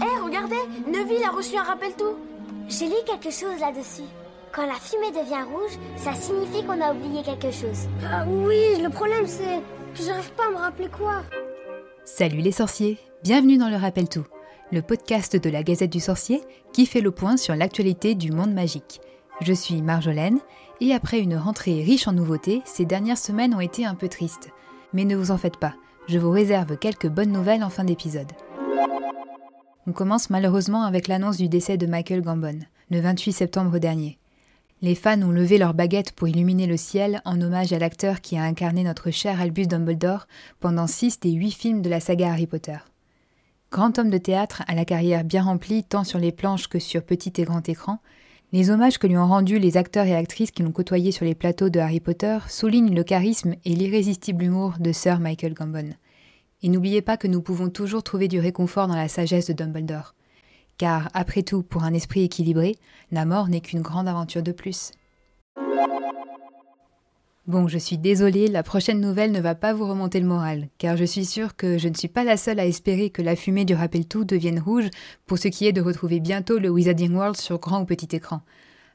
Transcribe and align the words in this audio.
Hé, 0.00 0.06
regardez 0.24 0.56
Neville 0.86 1.22
a 1.24 1.30
reçu 1.30 1.56
un 1.56 1.62
rappel 1.62 1.92
tout 1.98 2.16
J'ai 2.68 2.86
lu 2.86 2.94
quelque 3.06 3.30
chose 3.30 3.60
là-dessus. 3.60 4.08
Quand 4.50 4.66
la 4.66 4.74
fumée 4.74 5.10
devient 5.10 5.42
rouge, 5.42 5.78
ça 5.96 6.14
signifie 6.14 6.64
qu'on 6.64 6.80
a 6.80 6.92
oublié 6.94 7.22
quelque 7.22 7.50
chose. 7.50 7.88
Ah 8.10 8.24
oui, 8.26 8.80
le 8.82 8.88
problème 8.88 9.26
c'est 9.26 9.60
que 9.94 10.02
j'arrive 10.02 10.32
pas 10.32 10.46
à 10.48 10.50
me 10.50 10.56
rappeler 10.56 10.88
quoi. 10.88 11.22
Salut 12.04 12.40
les 12.40 12.52
sorciers, 12.52 12.98
bienvenue 13.22 13.58
dans 13.58 13.68
le 13.68 13.76
Rappel 13.76 14.08
Tout, 14.08 14.24
le 14.70 14.80
podcast 14.80 15.36
de 15.36 15.50
la 15.50 15.62
Gazette 15.62 15.92
du 15.92 16.00
Sorcier 16.00 16.40
qui 16.72 16.86
fait 16.86 17.02
le 17.02 17.10
point 17.10 17.36
sur 17.36 17.54
l'actualité 17.54 18.14
du 18.14 18.32
monde 18.32 18.54
magique. 18.54 19.02
Je 19.42 19.52
suis 19.52 19.82
Marjolaine 19.82 20.40
et 20.80 20.94
après 20.94 21.18
une 21.20 21.36
rentrée 21.36 21.82
riche 21.82 22.08
en 22.08 22.12
nouveautés, 22.12 22.62
ces 22.64 22.86
dernières 22.86 23.18
semaines 23.18 23.54
ont 23.54 23.60
été 23.60 23.84
un 23.84 23.94
peu 23.94 24.08
tristes. 24.08 24.48
Mais 24.94 25.04
ne 25.04 25.16
vous 25.16 25.30
en 25.30 25.38
faites 25.38 25.58
pas, 25.58 25.74
je 26.08 26.18
vous 26.18 26.30
réserve 26.30 26.78
quelques 26.78 27.08
bonnes 27.08 27.32
nouvelles 27.32 27.62
en 27.62 27.70
fin 27.70 27.84
d'épisode. 27.84 28.32
On 29.84 29.92
commence 29.92 30.30
malheureusement 30.30 30.84
avec 30.84 31.08
l'annonce 31.08 31.38
du 31.38 31.48
décès 31.48 31.76
de 31.76 31.86
Michael 31.86 32.22
Gambon, 32.22 32.60
le 32.90 33.00
28 33.00 33.32
septembre 33.32 33.78
dernier. 33.80 34.16
Les 34.80 34.94
fans 34.94 35.20
ont 35.22 35.32
levé 35.32 35.58
leurs 35.58 35.74
baguettes 35.74 36.12
pour 36.12 36.28
illuminer 36.28 36.68
le 36.68 36.76
ciel 36.76 37.20
en 37.24 37.40
hommage 37.40 37.72
à 37.72 37.80
l'acteur 37.80 38.20
qui 38.20 38.36
a 38.38 38.44
incarné 38.44 38.84
notre 38.84 39.10
cher 39.10 39.40
Albus 39.40 39.66
Dumbledore 39.66 40.28
pendant 40.60 40.86
six 40.86 41.18
des 41.18 41.32
huit 41.32 41.50
films 41.50 41.82
de 41.82 41.90
la 41.90 41.98
saga 41.98 42.30
Harry 42.30 42.46
Potter. 42.46 42.78
Grand 43.72 43.98
homme 43.98 44.10
de 44.10 44.18
théâtre 44.18 44.62
à 44.68 44.76
la 44.76 44.84
carrière 44.84 45.24
bien 45.24 45.42
remplie 45.42 45.82
tant 45.82 46.04
sur 46.04 46.20
les 46.20 46.30
planches 46.30 46.68
que 46.68 46.78
sur 46.78 47.02
petit 47.02 47.32
et 47.38 47.44
grand 47.44 47.68
écran, 47.68 47.98
les 48.52 48.70
hommages 48.70 48.98
que 48.98 49.08
lui 49.08 49.16
ont 49.16 49.26
rendus 49.26 49.58
les 49.58 49.76
acteurs 49.76 50.06
et 50.06 50.14
actrices 50.14 50.52
qui 50.52 50.62
l'ont 50.62 50.70
côtoyé 50.70 51.10
sur 51.10 51.24
les 51.24 51.34
plateaux 51.34 51.70
de 51.70 51.80
Harry 51.80 51.98
Potter 51.98 52.38
soulignent 52.48 52.94
le 52.94 53.02
charisme 53.02 53.54
et 53.64 53.74
l'irrésistible 53.74 54.44
humour 54.44 54.74
de 54.78 54.92
Sir 54.92 55.18
Michael 55.18 55.54
Gambon. 55.54 55.90
Et 56.62 56.68
n'oubliez 56.68 57.02
pas 57.02 57.16
que 57.16 57.26
nous 57.26 57.42
pouvons 57.42 57.70
toujours 57.70 58.02
trouver 58.02 58.28
du 58.28 58.38
réconfort 58.38 58.86
dans 58.86 58.96
la 58.96 59.08
sagesse 59.08 59.48
de 59.48 59.52
Dumbledore. 59.52 60.14
Car, 60.78 61.08
après 61.14 61.42
tout, 61.42 61.62
pour 61.62 61.84
un 61.84 61.92
esprit 61.92 62.22
équilibré, 62.22 62.76
la 63.10 63.24
mort 63.24 63.48
n'est 63.48 63.60
qu'une 63.60 63.82
grande 63.82 64.08
aventure 64.08 64.42
de 64.42 64.52
plus. 64.52 64.92
Bon, 67.48 67.66
je 67.66 67.78
suis 67.78 67.98
désolée, 67.98 68.46
la 68.46 68.62
prochaine 68.62 69.00
nouvelle 69.00 69.32
ne 69.32 69.40
va 69.40 69.56
pas 69.56 69.72
vous 69.74 69.88
remonter 69.88 70.20
le 70.20 70.28
moral, 70.28 70.68
car 70.78 70.96
je 70.96 71.04
suis 71.04 71.24
sûre 71.24 71.56
que 71.56 71.76
je 71.76 71.88
ne 71.88 71.94
suis 71.94 72.06
pas 72.06 72.22
la 72.22 72.36
seule 72.36 72.60
à 72.60 72.66
espérer 72.66 73.10
que 73.10 73.20
la 73.20 73.34
fumée 73.34 73.64
du 73.64 73.74
rappel 73.74 74.06
tout 74.06 74.24
devienne 74.24 74.60
rouge 74.60 74.88
pour 75.26 75.38
ce 75.38 75.48
qui 75.48 75.66
est 75.66 75.72
de 75.72 75.80
retrouver 75.80 76.20
bientôt 76.20 76.60
le 76.60 76.70
Wizarding 76.70 77.12
World 77.12 77.36
sur 77.36 77.58
grand 77.58 77.82
ou 77.82 77.84
petit 77.84 78.14
écran. 78.14 78.42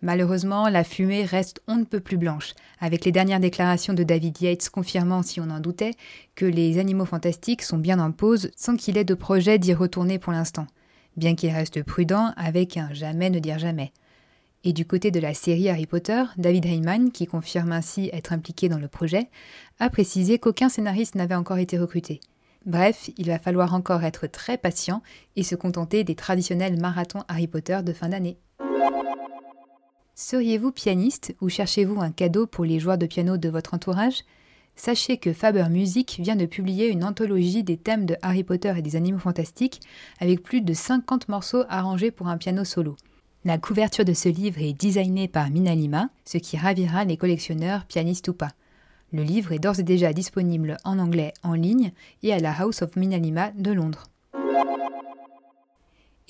Malheureusement, 0.00 0.68
la 0.68 0.84
fumée 0.84 1.24
reste 1.24 1.60
on 1.66 1.76
ne 1.76 1.84
peut 1.84 2.00
plus 2.00 2.16
blanche, 2.16 2.54
avec 2.80 3.04
les 3.04 3.10
dernières 3.10 3.40
déclarations 3.40 3.94
de 3.94 4.04
David 4.04 4.40
Yates 4.40 4.70
confirmant, 4.70 5.22
si 5.22 5.40
on 5.40 5.50
en 5.50 5.58
doutait, 5.58 5.94
que 6.36 6.46
les 6.46 6.78
animaux 6.78 7.04
fantastiques 7.04 7.62
sont 7.62 7.78
bien 7.78 7.98
en 7.98 8.12
pause 8.12 8.50
sans 8.56 8.76
qu'il 8.76 8.96
ait 8.96 9.04
de 9.04 9.14
projet 9.14 9.58
d'y 9.58 9.74
retourner 9.74 10.20
pour 10.20 10.32
l'instant, 10.32 10.68
bien 11.16 11.34
qu'il 11.34 11.50
reste 11.50 11.82
prudent 11.82 12.32
avec 12.36 12.76
un 12.76 12.92
jamais 12.92 13.28
ne 13.28 13.40
dire 13.40 13.58
jamais. 13.58 13.92
Et 14.62 14.72
du 14.72 14.86
côté 14.86 15.10
de 15.10 15.20
la 15.20 15.34
série 15.34 15.68
Harry 15.68 15.86
Potter, 15.86 16.22
David 16.36 16.66
Heyman, 16.66 17.10
qui 17.10 17.26
confirme 17.26 17.72
ainsi 17.72 18.10
être 18.12 18.32
impliqué 18.32 18.68
dans 18.68 18.78
le 18.78 18.88
projet, 18.88 19.28
a 19.80 19.90
précisé 19.90 20.38
qu'aucun 20.38 20.68
scénariste 20.68 21.16
n'avait 21.16 21.34
encore 21.34 21.58
été 21.58 21.76
recruté. 21.76 22.20
Bref, 22.66 23.10
il 23.16 23.26
va 23.28 23.38
falloir 23.38 23.74
encore 23.74 24.04
être 24.04 24.26
très 24.26 24.58
patient 24.58 25.02
et 25.36 25.42
se 25.42 25.54
contenter 25.54 26.04
des 26.04 26.14
traditionnels 26.14 26.78
marathons 26.78 27.24
Harry 27.28 27.46
Potter 27.46 27.80
de 27.84 27.92
fin 27.92 28.08
d'année. 28.08 28.36
Seriez-vous 30.20 30.72
pianiste 30.72 31.36
ou 31.40 31.48
cherchez-vous 31.48 32.00
un 32.00 32.10
cadeau 32.10 32.48
pour 32.48 32.64
les 32.64 32.80
joueurs 32.80 32.98
de 32.98 33.06
piano 33.06 33.36
de 33.36 33.48
votre 33.48 33.74
entourage? 33.74 34.24
Sachez 34.74 35.16
que 35.16 35.32
Faber 35.32 35.68
Music 35.70 36.18
vient 36.18 36.34
de 36.34 36.44
publier 36.44 36.88
une 36.88 37.04
anthologie 37.04 37.62
des 37.62 37.76
thèmes 37.76 38.04
de 38.04 38.16
Harry 38.20 38.42
Potter 38.42 38.74
et 38.76 38.82
des 38.82 38.96
animaux 38.96 39.20
fantastiques 39.20 39.78
avec 40.18 40.42
plus 40.42 40.60
de 40.60 40.74
50 40.74 41.28
morceaux 41.28 41.62
arrangés 41.68 42.10
pour 42.10 42.26
un 42.26 42.36
piano 42.36 42.64
solo. 42.64 42.96
La 43.44 43.58
couverture 43.58 44.04
de 44.04 44.12
ce 44.12 44.28
livre 44.28 44.60
est 44.60 44.72
designée 44.72 45.28
par 45.28 45.50
Minalima, 45.50 46.10
ce 46.24 46.38
qui 46.38 46.56
ravira 46.56 47.04
les 47.04 47.16
collectionneurs, 47.16 47.84
pianistes 47.84 48.26
ou 48.26 48.34
pas. 48.34 48.50
Le 49.12 49.22
livre 49.22 49.52
est 49.52 49.60
d'ores 49.60 49.78
et 49.78 49.84
déjà 49.84 50.12
disponible 50.12 50.78
en 50.82 50.98
anglais 50.98 51.32
en 51.44 51.54
ligne 51.54 51.92
et 52.24 52.32
à 52.32 52.40
la 52.40 52.60
House 52.60 52.82
of 52.82 52.96
Minalima 52.96 53.52
de 53.52 53.70
Londres. 53.70 54.02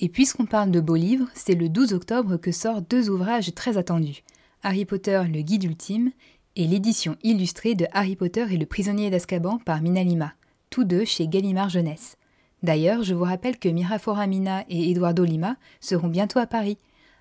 Et 0.01 0.09
puisqu'on 0.09 0.45
parle 0.45 0.71
de 0.71 0.79
beaux 0.79 0.95
livres, 0.95 1.27
c'est 1.33 1.55
le 1.55 1.67
12 1.67 1.93
octobre 1.93 2.37
que 2.37 2.51
sortent 2.51 2.89
deux 2.89 3.09
ouvrages 3.09 3.53
très 3.53 3.77
attendus 3.77 4.23
Harry 4.63 4.85
Potter, 4.85 5.21
le 5.31 5.41
guide 5.41 5.63
ultime, 5.63 6.11
et 6.55 6.67
l'édition 6.67 7.17
illustrée 7.23 7.75
de 7.75 7.85
Harry 7.91 8.15
Potter 8.15 8.45
et 8.51 8.57
le 8.57 8.65
prisonnier 8.65 9.09
d'Azkaban 9.09 9.59
par 9.59 9.81
Mina 9.81 10.03
Lima, 10.03 10.33
tous 10.69 10.83
deux 10.83 11.05
chez 11.05 11.27
Gallimard 11.27 11.69
Jeunesse. 11.69 12.17
D'ailleurs, 12.63 13.03
je 13.03 13.13
vous 13.13 13.23
rappelle 13.23 13.57
que 13.57 13.69
Mirafora 13.69 14.27
Mina 14.27 14.65
et 14.69 14.89
Eduardo 14.91 15.23
Lima 15.23 15.55
seront 15.79 16.07
bientôt 16.07 16.39
à 16.39 16.47
Paris. 16.47 16.77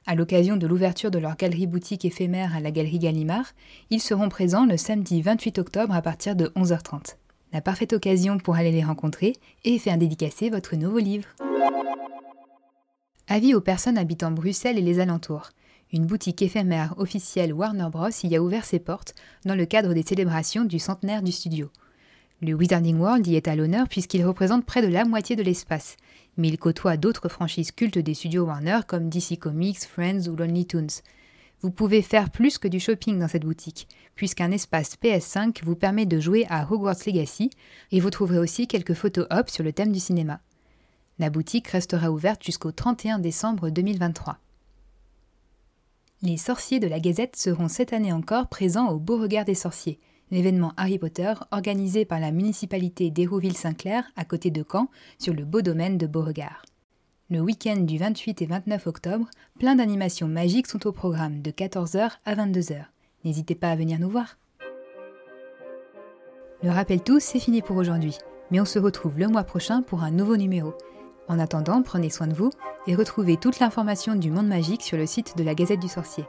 À 0.06 0.14
l'occasion 0.14 0.56
de 0.56 0.66
l'ouverture 0.66 1.10
de 1.10 1.18
leur 1.18 1.36
galerie 1.36 1.66
boutique 1.66 2.04
éphémère 2.04 2.56
à 2.56 2.60
la 2.60 2.70
galerie 2.70 2.98
Gallimard, 2.98 3.52
ils 3.90 4.00
seront 4.00 4.28
présents 4.28 4.66
le 4.66 4.76
samedi 4.76 5.20
28 5.22 5.58
octobre 5.58 5.94
à 5.94 6.02
partir 6.02 6.34
de 6.34 6.46
11h30. 6.56 7.16
La 7.52 7.60
parfaite 7.60 7.92
occasion 7.92 8.38
pour 8.38 8.56
aller 8.56 8.72
les 8.72 8.84
rencontrer 8.84 9.34
et 9.64 9.78
faire 9.78 9.98
dédicacer 9.98 10.50
votre 10.50 10.76
nouveau 10.76 10.98
livre. 10.98 11.28
Avis 13.30 13.54
aux 13.54 13.60
personnes 13.60 13.98
habitant 13.98 14.30
Bruxelles 14.30 14.78
et 14.78 14.82
les 14.82 15.00
alentours. 15.00 15.50
Une 15.92 16.06
boutique 16.06 16.40
éphémère 16.40 16.94
officielle 16.96 17.52
Warner 17.52 17.88
Bros. 17.92 18.08
y 18.24 18.34
a 18.34 18.42
ouvert 18.42 18.64
ses 18.64 18.78
portes 18.78 19.14
dans 19.44 19.54
le 19.54 19.66
cadre 19.66 19.92
des 19.92 20.02
célébrations 20.02 20.64
du 20.64 20.78
centenaire 20.78 21.20
du 21.20 21.30
studio. 21.30 21.68
Le 22.40 22.54
Wizarding 22.54 22.96
World 22.96 23.26
y 23.26 23.36
est 23.36 23.46
à 23.46 23.54
l'honneur 23.54 23.86
puisqu'il 23.86 24.24
représente 24.24 24.64
près 24.64 24.80
de 24.80 24.86
la 24.86 25.04
moitié 25.04 25.36
de 25.36 25.42
l'espace, 25.42 25.98
mais 26.38 26.48
il 26.48 26.56
côtoie 26.56 26.96
d'autres 26.96 27.28
franchises 27.28 27.70
cultes 27.70 27.98
des 27.98 28.14
studios 28.14 28.46
Warner 28.46 28.80
comme 28.86 29.10
DC 29.10 29.38
Comics, 29.38 29.84
Friends 29.84 30.26
ou 30.28 30.34
Lonely 30.34 30.66
Tunes. 30.66 30.88
Vous 31.60 31.70
pouvez 31.70 32.00
faire 32.00 32.30
plus 32.30 32.56
que 32.56 32.68
du 32.68 32.80
shopping 32.80 33.18
dans 33.18 33.28
cette 33.28 33.44
boutique, 33.44 33.88
puisqu'un 34.14 34.52
espace 34.52 34.96
PS5 35.02 35.64
vous 35.64 35.76
permet 35.76 36.06
de 36.06 36.18
jouer 36.18 36.46
à 36.48 36.66
Hogwarts 36.72 37.04
Legacy 37.06 37.50
et 37.92 38.00
vous 38.00 38.10
trouverez 38.10 38.38
aussi 38.38 38.66
quelques 38.66 38.94
photos 38.94 39.26
op 39.28 39.50
sur 39.50 39.64
le 39.64 39.74
thème 39.74 39.92
du 39.92 40.00
cinéma. 40.00 40.40
La 41.20 41.30
boutique 41.30 41.66
restera 41.68 42.12
ouverte 42.12 42.44
jusqu'au 42.44 42.70
31 42.70 43.18
décembre 43.18 43.70
2023. 43.70 44.38
Les 46.22 46.36
sorciers 46.36 46.78
de 46.78 46.86
la 46.86 47.00
Gazette 47.00 47.34
seront 47.34 47.66
cette 47.66 47.92
année 47.92 48.12
encore 48.12 48.46
présents 48.46 48.88
au 48.90 49.00
Beauregard 49.00 49.44
des 49.44 49.56
sorciers, 49.56 49.98
l'événement 50.30 50.72
Harry 50.76 50.96
Potter 50.96 51.32
organisé 51.50 52.04
par 52.04 52.20
la 52.20 52.30
municipalité 52.30 53.10
d'Hérouville-Saint-Clair 53.10 54.04
à 54.14 54.24
côté 54.24 54.52
de 54.52 54.64
Caen 54.70 54.88
sur 55.18 55.34
le 55.34 55.44
beau 55.44 55.60
domaine 55.60 55.98
de 55.98 56.06
Beauregard. 56.06 56.62
Le 57.30 57.40
week-end 57.40 57.78
du 57.78 57.98
28 57.98 58.42
et 58.42 58.46
29 58.46 58.86
octobre, 58.86 59.28
plein 59.58 59.74
d'animations 59.74 60.28
magiques 60.28 60.68
sont 60.68 60.86
au 60.86 60.92
programme 60.92 61.42
de 61.42 61.50
14h 61.50 62.12
à 62.24 62.34
22h. 62.36 62.84
N'hésitez 63.24 63.56
pas 63.56 63.70
à 63.70 63.76
venir 63.76 63.98
nous 63.98 64.08
voir. 64.08 64.38
Le 66.62 66.70
rappel 66.70 67.02
tout, 67.02 67.18
c'est 67.18 67.40
fini 67.40 67.60
pour 67.60 67.76
aujourd'hui, 67.76 68.16
mais 68.52 68.60
on 68.60 68.64
se 68.64 68.78
retrouve 68.78 69.18
le 69.18 69.26
mois 69.26 69.44
prochain 69.44 69.82
pour 69.82 70.04
un 70.04 70.12
nouveau 70.12 70.36
numéro. 70.36 70.74
En 71.28 71.38
attendant, 71.38 71.82
prenez 71.82 72.10
soin 72.10 72.26
de 72.26 72.34
vous 72.34 72.50
et 72.86 72.94
retrouvez 72.94 73.36
toute 73.36 73.60
l'information 73.60 74.14
du 74.14 74.30
monde 74.30 74.48
magique 74.48 74.82
sur 74.82 74.96
le 74.96 75.06
site 75.06 75.36
de 75.36 75.44
la 75.44 75.54
Gazette 75.54 75.80
du 75.80 75.88
Sorcier. 75.88 76.24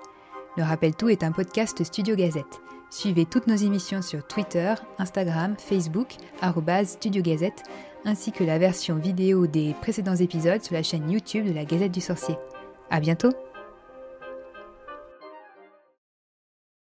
Le 0.58 0.64
Rappel 0.64 0.94
Tout 0.94 1.10
est 1.10 1.24
un 1.24 1.32
podcast 1.32 1.84
Studio 1.84 2.16
Gazette. 2.16 2.60
Suivez 2.90 3.26
toutes 3.26 3.48
nos 3.48 3.56
émissions 3.56 4.02
sur 4.02 4.26
Twitter, 4.26 4.74
Instagram, 4.98 5.56
Facebook, 5.58 6.16
Studio 6.86 7.22
Gazette, 7.22 7.64
ainsi 8.04 8.32
que 8.32 8.44
la 8.44 8.58
version 8.58 8.96
vidéo 8.96 9.48
des 9.48 9.76
précédents 9.80 10.16
épisodes 10.16 10.64
sur 10.64 10.74
la 10.74 10.84
chaîne 10.84 11.10
YouTube 11.10 11.48
de 11.48 11.54
la 11.54 11.66
Gazette 11.66 11.92
du 11.92 12.02
Sorcier. 12.02 12.36
À 12.90 13.00
bientôt! 13.00 13.49